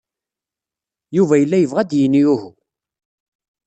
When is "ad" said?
1.81-1.87